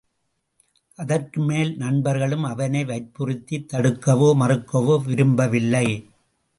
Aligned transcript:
அதற்குமேல் 0.97 1.75
நண்பர்களும் 1.75 2.43
அவனை 2.43 2.85
வற்புறுத்தித் 2.85 3.67
தடுக்கவோ 3.73 4.29
மறுக்கவோ 4.35 5.03
விரும்பவில்லை. 5.03 5.87